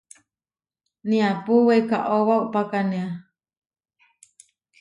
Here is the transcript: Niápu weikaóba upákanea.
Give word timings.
Niápu 1.09 1.53
weikaóba 1.67 2.35
upákanea. 2.45 3.07